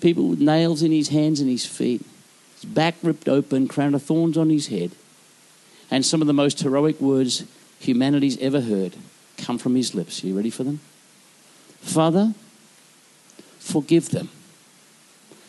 [0.00, 2.04] people with nails in his hands and his feet,
[2.54, 4.92] his back ripped open, crown of thorns on his head,
[5.90, 7.44] and some of the most heroic words
[7.78, 8.96] humanity's ever heard
[9.36, 10.22] come from his lips.
[10.22, 10.80] Are you ready for them?
[11.80, 12.34] Father,
[13.58, 14.28] forgive them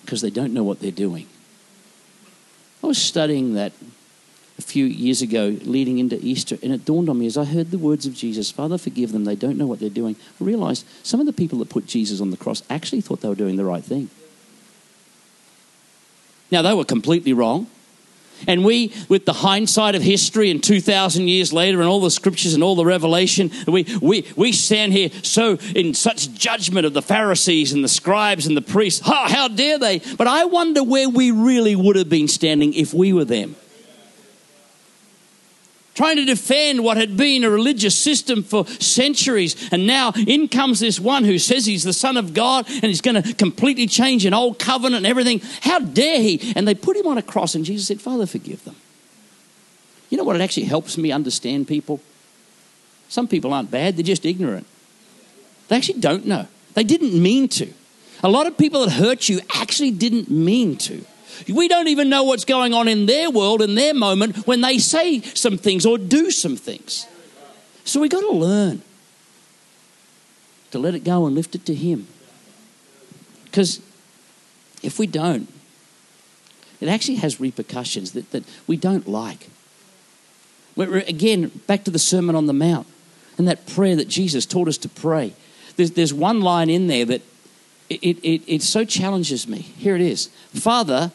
[0.03, 1.27] because they don't know what they're doing.
[2.83, 3.73] I was studying that
[4.57, 7.71] a few years ago leading into Easter, and it dawned on me as I heard
[7.71, 10.15] the words of Jesus Father, forgive them, they don't know what they're doing.
[10.39, 13.29] I realized some of the people that put Jesus on the cross actually thought they
[13.29, 14.09] were doing the right thing.
[16.51, 17.67] Now, they were completely wrong.
[18.47, 22.53] And we, with the hindsight of history and 2,000 years later and all the scriptures
[22.53, 27.01] and all the revelation, we, we, we stand here so in such judgment of the
[27.01, 29.01] Pharisees and the scribes and the priests.
[29.07, 30.01] Oh, how dare they?
[30.17, 33.55] But I wonder where we really would have been standing if we were them
[35.97, 39.55] trying to defend what had been a religious system for centuries.
[39.71, 43.01] And now in comes this one who says he's the Son of God and he's
[43.01, 45.41] going to completely change an old covenant and everything.
[45.61, 46.53] How dare he?
[46.55, 48.75] And they put him on a cross, and Jesus said, Father, forgive them.
[50.11, 50.35] You know what?
[50.35, 51.99] It actually helps me understand people.
[53.09, 54.67] Some people aren't bad, they're just ignorant.
[55.67, 56.45] They actually don't know.
[56.75, 57.73] They didn't mean to.
[58.23, 61.03] A lot of people that hurt you actually didn't mean to.
[61.47, 64.77] We don't even know what's going on in their world, in their moment, when they
[64.79, 67.07] say some things or do some things.
[67.85, 68.81] So we've got to learn
[70.71, 72.07] to let it go and lift it to Him.
[73.45, 73.81] Because
[74.83, 75.47] if we don't,
[76.79, 79.49] it actually has repercussions that, that we don't like.
[80.75, 82.87] We're, again, back to the Sermon on the Mount
[83.37, 85.33] and that prayer that Jesus taught us to pray.
[85.75, 87.21] There's, there's one line in there that
[87.89, 89.59] it, it, it so challenges me.
[89.59, 91.11] Here it is Father,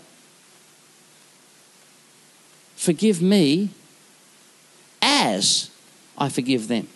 [2.83, 3.71] forgive me
[5.01, 5.71] as
[6.19, 6.89] I forgive them.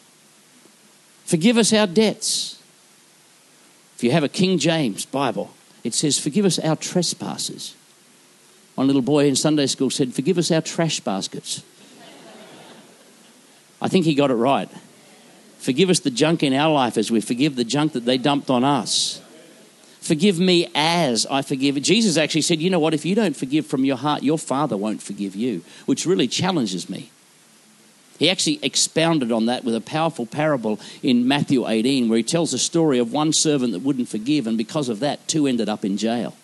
[1.25, 2.61] Forgive us our debts.
[3.95, 5.53] If you have a King James Bible,
[5.85, 7.77] it says, Forgive us our trespasses.
[8.75, 11.63] One little boy in Sunday school said, Forgive us our trash baskets.
[13.81, 14.69] I think he got it right.
[15.59, 18.51] Forgive us the junk in our life as we forgive the junk that they dumped
[18.51, 19.21] on us.
[20.07, 21.83] Forgive me as I forgive.
[21.83, 22.95] Jesus actually said, You know what?
[22.95, 26.89] If you don't forgive from your heart, your Father won't forgive you, which really challenges
[26.89, 27.11] me.
[28.17, 32.55] He actually expounded on that with a powerful parable in Matthew 18, where he tells
[32.55, 35.85] a story of one servant that wouldn't forgive, and because of that, two ended up
[35.85, 36.37] in jail.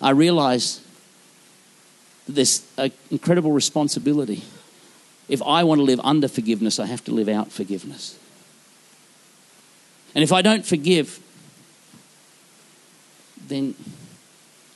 [0.00, 0.80] I realize
[2.26, 4.44] that there's an incredible responsibility.
[5.28, 8.16] If I want to live under forgiveness, I have to live out forgiveness.
[10.14, 11.18] And if I don't forgive,
[13.48, 13.74] then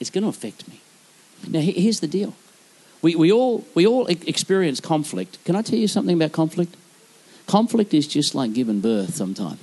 [0.01, 0.81] it's going to affect me.
[1.47, 2.35] Now, here's the deal
[3.01, 5.43] we, we, all, we all experience conflict.
[5.45, 6.77] Can I tell you something about conflict?
[7.47, 9.61] Conflict is just like giving birth sometimes.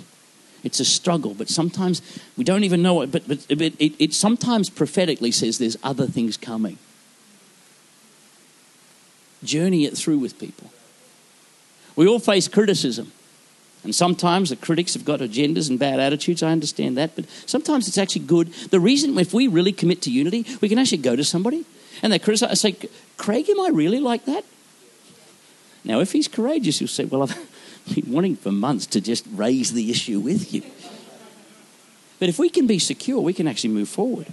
[0.63, 2.01] It's a struggle, but sometimes
[2.35, 3.11] we don't even know it.
[3.11, 6.79] But, but, but it, it sometimes prophetically says there's other things coming.
[9.43, 10.71] Journey it through with people.
[11.95, 13.11] We all face criticism.
[13.85, 16.41] And sometimes the critics have got agendas and bad attitudes.
[16.41, 17.15] I understand that.
[17.15, 18.51] But sometimes it's actually good.
[18.71, 21.65] The reason, if we really commit to unity, we can actually go to somebody
[22.01, 22.49] and they criticize.
[22.49, 22.75] I say,
[23.15, 24.43] Craig, am I really like that?
[25.83, 27.37] Now, if he's courageous, he'll say, Well, I've
[27.95, 30.63] been wanting for months to just raise the issue with you.
[32.19, 34.27] But if we can be secure, we can actually move forward.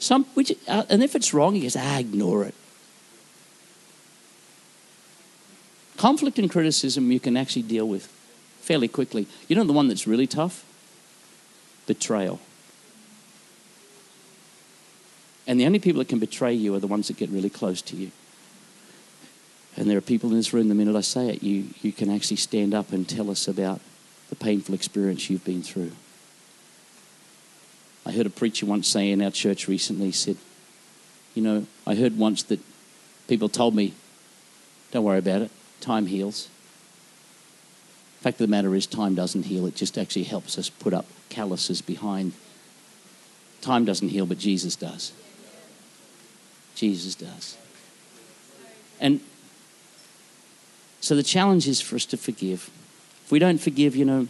[0.00, 2.54] Some, which, uh, and if it's wrong, he goes, ah, ignore it.
[5.96, 8.12] Conflict and criticism you can actually deal with
[8.68, 9.26] fairly quickly.
[9.48, 10.62] You know the one that's really tough?
[11.86, 12.38] Betrayal.
[15.46, 17.80] And the only people that can betray you are the ones that get really close
[17.80, 18.10] to you.
[19.74, 22.10] And there are people in this room, the minute I say it, you, you can
[22.10, 23.80] actually stand up and tell us about
[24.28, 25.92] the painful experience you've been through.
[28.04, 30.36] I heard a preacher once say in our church recently, said,
[31.34, 32.60] You know, I heard once that
[33.28, 33.94] people told me,
[34.90, 35.50] Don't worry about it,
[35.80, 36.50] time heals.
[38.28, 41.06] Fact of the matter is, time doesn't heal, it just actually helps us put up
[41.30, 42.34] calluses behind.
[43.62, 45.12] Time doesn't heal, but Jesus does.
[46.74, 47.56] Jesus does.
[49.00, 49.20] And
[51.00, 52.68] so the challenge is for us to forgive.
[53.24, 54.28] If we don't forgive, you know,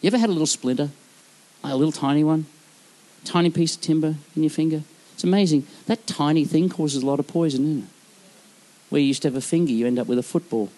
[0.00, 0.88] you ever had a little splinter,
[1.62, 2.46] a little tiny one,
[3.24, 4.84] tiny piece of timber in your finger?
[5.12, 5.66] It's amazing.
[5.84, 7.88] That tiny thing causes a lot of poison, isn't it?
[8.88, 10.70] Where you used to have a finger, you end up with a football.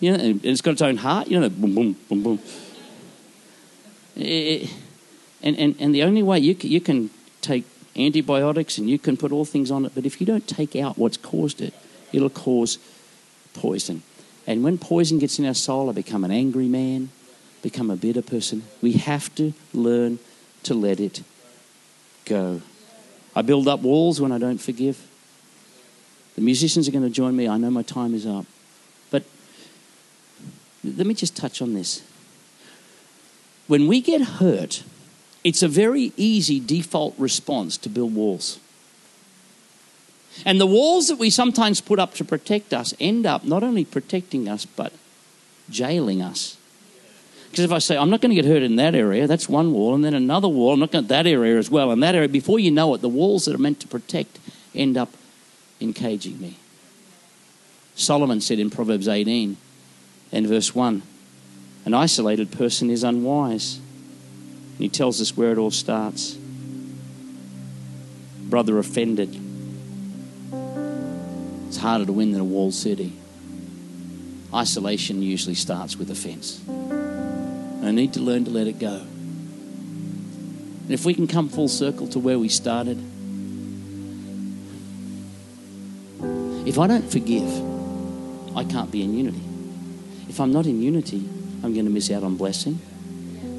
[0.00, 1.28] You know, and it's got its own heart.
[1.28, 2.40] You know, boom, boom, boom, boom.
[4.16, 4.70] It,
[5.42, 7.64] and, and, and the only way you can, you can take
[7.96, 10.98] antibiotics and you can put all things on it, but if you don't take out
[10.98, 11.74] what's caused it,
[12.12, 12.78] it'll cause
[13.54, 14.02] poison.
[14.46, 17.10] And when poison gets in our soul, I become an angry man,
[17.62, 18.64] become a bitter person.
[18.80, 20.18] We have to learn
[20.64, 21.22] to let it
[22.24, 22.62] go.
[23.34, 25.04] I build up walls when I don't forgive.
[26.34, 27.48] The musicians are going to join me.
[27.48, 28.46] I know my time is up.
[30.96, 32.02] Let me just touch on this.
[33.66, 34.82] When we get hurt,
[35.44, 38.58] it's a very easy default response to build walls.
[40.44, 43.84] And the walls that we sometimes put up to protect us end up not only
[43.84, 44.92] protecting us, but
[45.68, 46.56] jailing us.
[47.50, 49.72] Because if I say, I'm not going to get hurt in that area, that's one
[49.72, 52.14] wall, and then another wall, I'm not going to that area as well, and that
[52.14, 54.38] area, before you know it, the walls that are meant to protect
[54.74, 55.12] end up
[55.80, 56.58] encaging me.
[57.94, 59.56] Solomon said in Proverbs 18
[60.32, 61.02] and verse 1
[61.84, 63.80] An isolated person is unwise
[64.78, 66.36] and he tells us where it all starts.
[68.48, 69.36] Brother offended.
[71.66, 73.12] It's harder to win than a walled city.
[74.54, 76.62] Isolation usually starts with offense.
[76.68, 79.02] I need to learn to let it go.
[80.84, 82.98] And if we can come full circle to where we started,
[86.66, 87.50] if I don't forgive,
[88.56, 89.47] I can't be in unity.
[90.28, 91.28] If I'm not in unity,
[91.62, 92.78] I'm going to miss out on blessing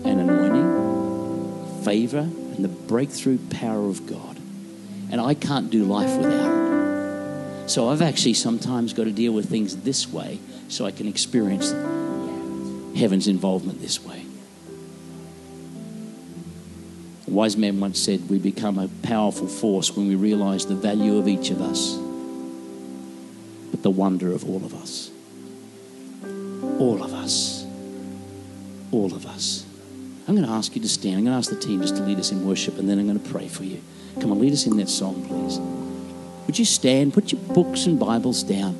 [0.05, 4.37] and anointing, favor, and the breakthrough power of God.
[5.11, 7.69] And I can't do life without it.
[7.69, 10.39] So I've actually sometimes got to deal with things this way
[10.69, 11.71] so I can experience
[12.97, 14.25] heaven's involvement this way.
[17.27, 21.17] A wise man once said, We become a powerful force when we realize the value
[21.17, 21.95] of each of us,
[23.71, 25.11] but the wonder of all of us.
[26.79, 27.65] All of us.
[28.91, 29.65] All of us.
[30.27, 31.17] I'm going to ask you to stand.
[31.17, 33.07] I'm going to ask the team just to lead us in worship, and then I'm
[33.07, 33.81] going to pray for you.
[34.21, 35.59] Come on, lead us in that song, please.
[36.45, 37.13] Would you stand?
[37.13, 38.75] Put your books and Bibles down.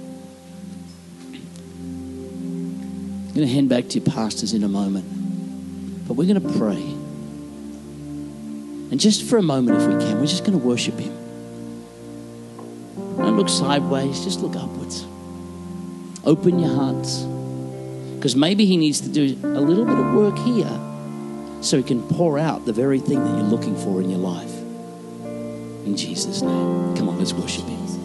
[3.27, 6.57] I'm going to hand back to your pastors in a moment, but we're going to
[6.57, 6.81] pray.
[8.91, 11.15] And just for a moment, if we can, we're just going to worship Him.
[13.17, 15.05] Don't look sideways, just look upwards.
[16.25, 17.25] Open your hearts.
[18.19, 20.69] Because maybe He needs to do a little bit of work here
[21.61, 24.53] so He can pour out the very thing that you're looking for in your life.
[25.85, 26.97] In Jesus' name.
[26.97, 27.98] Come on, let's worship Him.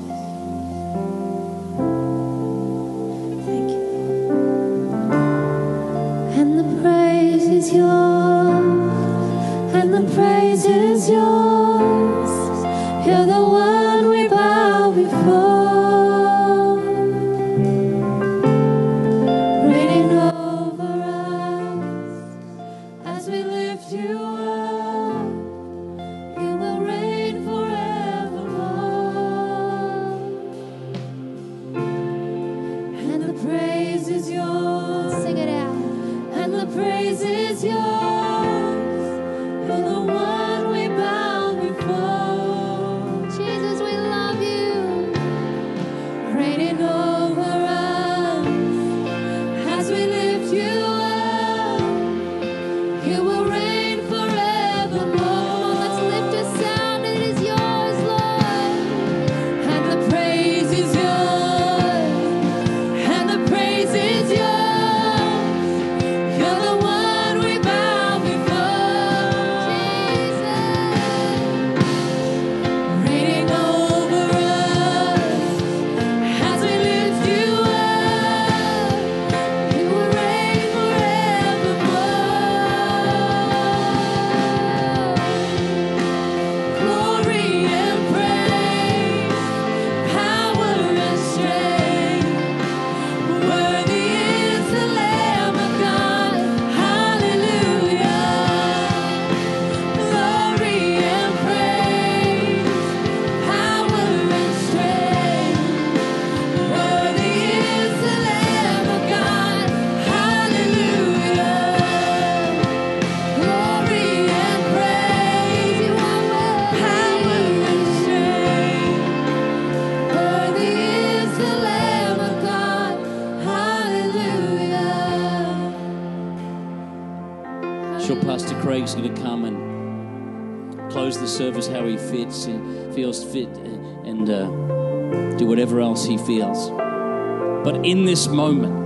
[137.95, 138.85] In this moment,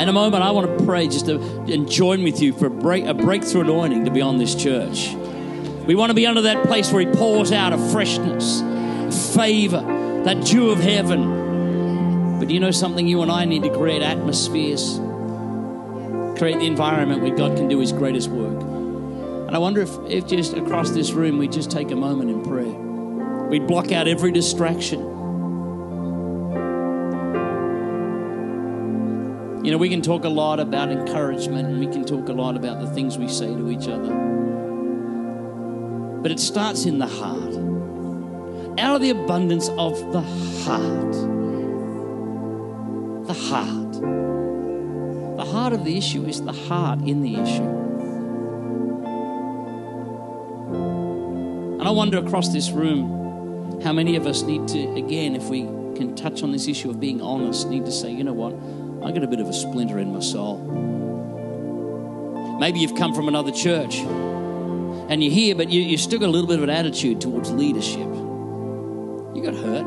[0.00, 2.70] in a moment, I want to pray just to and join with you for a,
[2.70, 5.12] break, a breakthrough anointing to be on this church.
[5.84, 8.60] We want to be under that place where He pours out a freshness,
[9.34, 9.80] favor,
[10.24, 12.38] that dew of heaven.
[12.38, 13.08] But you know something?
[13.08, 15.00] You and I need to create atmospheres,
[16.38, 18.62] create the environment where God can do His greatest work.
[18.62, 22.44] And I wonder if, if just across this room we just take a moment in
[22.44, 23.48] prayer.
[23.48, 25.15] We block out every distraction.
[29.66, 32.54] You know, we can talk a lot about encouragement and we can talk a lot
[32.56, 34.14] about the things we say to each other.
[36.22, 37.52] But it starts in the heart.
[38.78, 41.12] Out of the abundance of the heart.
[43.26, 43.92] The heart.
[45.36, 47.68] The heart of the issue is the heart in the issue.
[51.80, 55.62] And I wonder across this room how many of us need to, again, if we
[55.96, 58.54] can touch on this issue of being honest, need to say, you know what?
[59.06, 60.58] I got a bit of a splinter in my soul.
[62.58, 66.32] Maybe you've come from another church and you're here, but you, you still got a
[66.32, 68.00] little bit of an attitude towards leadership.
[68.00, 69.86] You got hurt.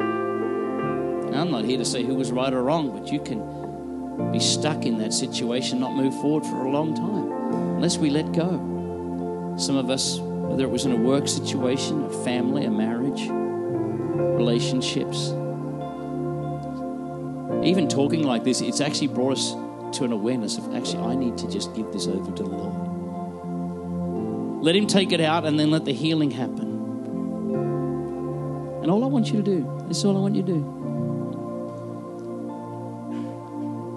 [1.32, 4.40] Now, I'm not here to say who was right or wrong, but you can be
[4.40, 7.30] stuck in that situation, not move forward for a long time
[7.76, 9.56] unless we let go.
[9.58, 15.34] Some of us, whether it was in a work situation, a family, a marriage, relationships,
[17.64, 19.52] even talking like this, it's actually brought us
[19.98, 22.90] to an awareness of actually, I need to just give this over to the Lord.
[24.64, 26.68] Let Him take it out and then let the healing happen.
[28.82, 30.76] And all I want you to do, this is all I want you to do.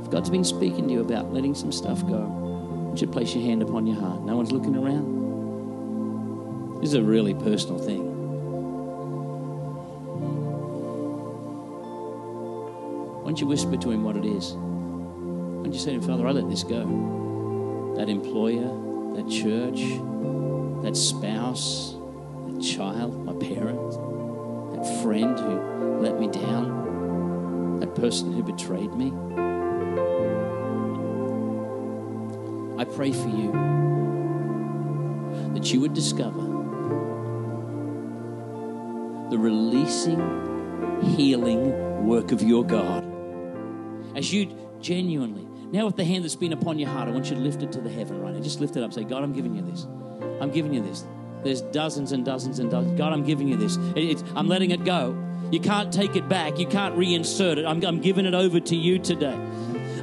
[0.04, 3.44] If God's been speaking to you about letting some stuff go, you to place your
[3.44, 4.22] hand upon your heart.
[4.22, 5.20] No one's looking around.
[6.80, 8.11] This is a really personal thing.
[13.32, 14.50] Don't you whisper to him what it is?
[14.50, 17.94] Don't you say to him, Father, I let this go.
[17.96, 18.68] That employer,
[19.16, 19.80] that church,
[20.84, 21.94] that spouse,
[22.48, 23.92] that child, my parent,
[24.74, 29.14] that friend who let me down, that person who betrayed me.
[32.78, 33.50] I pray for you
[35.54, 36.42] that you would discover
[39.30, 40.20] the releasing,
[41.16, 43.01] healing work of your God.
[44.14, 47.36] As you genuinely, now with the hand that's been upon your heart, I want you
[47.36, 48.40] to lift it to the heaven right now.
[48.40, 48.92] Just lift it up.
[48.92, 49.86] Say, God, I'm giving you this.
[50.40, 51.04] I'm giving you this.
[51.42, 52.98] There's dozens and dozens and dozens.
[52.98, 53.76] God, I'm giving you this.
[53.96, 55.16] It- I'm letting it go.
[55.50, 56.58] You can't take it back.
[56.58, 57.66] You can't reinsert it.
[57.66, 59.38] I'm, I'm giving it over to you today.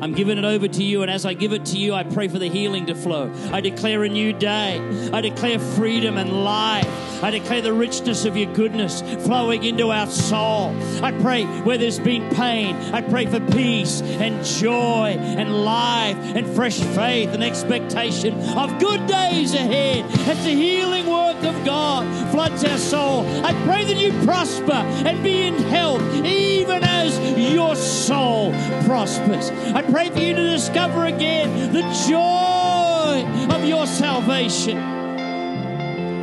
[0.02, 2.30] I'm giving it over to you, and as I give it to you, I pray
[2.30, 3.32] for the healing to flow.
[3.52, 4.80] I declare a new day.
[5.12, 6.86] I declare freedom and life.
[7.22, 10.76] I declare the richness of your goodness flowing into our soul.
[11.04, 16.48] I pray where there's been pain, I pray for peace and joy and life and
[16.56, 20.06] fresh faith and expectation of good days ahead.
[20.30, 25.22] As the healing work of God floods our soul, I pray that you prosper and
[25.24, 28.52] be in health, even as your soul
[28.86, 29.50] prospers.
[29.52, 34.99] I pray for you to discover again the joy of your salvation.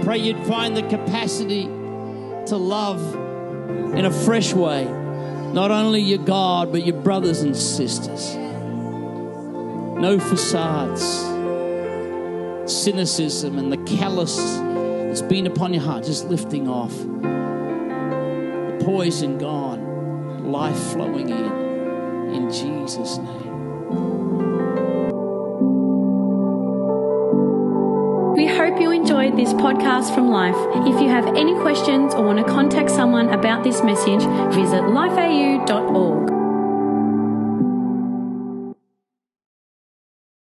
[0.07, 3.02] Pray you'd find the capacity to love
[3.96, 4.84] in a fresh way,
[5.52, 8.36] not only your God, but your brothers and sisters.
[8.36, 11.02] No facades,
[12.72, 16.96] cynicism, and the callous that's been upon your heart just lifting off.
[16.96, 24.66] The poison gone, life flowing in, in Jesus' name.
[29.35, 30.55] This podcast from Life.
[30.87, 34.20] If you have any questions or want to contact someone about this message,
[34.55, 36.36] visit lifeau.org.